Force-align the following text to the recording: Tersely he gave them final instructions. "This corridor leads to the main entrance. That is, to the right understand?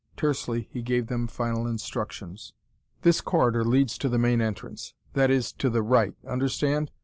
Tersely 0.17 0.67
he 0.71 0.81
gave 0.81 1.05
them 1.05 1.27
final 1.27 1.67
instructions. 1.67 2.53
"This 3.03 3.21
corridor 3.21 3.63
leads 3.63 3.99
to 3.99 4.09
the 4.09 4.17
main 4.17 4.41
entrance. 4.41 4.95
That 5.13 5.29
is, 5.29 5.51
to 5.51 5.69
the 5.69 5.83
right 5.83 6.15
understand? 6.27 6.89